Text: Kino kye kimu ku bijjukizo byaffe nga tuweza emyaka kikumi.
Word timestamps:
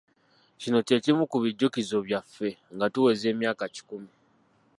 Kino 0.61 0.79
kye 0.87 0.97
kimu 1.03 1.23
ku 1.31 1.37
bijjukizo 1.43 1.97
byaffe 2.05 2.47
nga 2.73 2.85
tuweza 2.93 3.25
emyaka 3.33 3.63
kikumi. 3.75 4.11